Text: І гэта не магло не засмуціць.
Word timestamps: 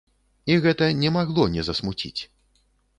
І 0.53 0.55
гэта 0.63 0.89
не 1.03 1.13
магло 1.19 1.47
не 1.59 1.69
засмуціць. 1.71 2.15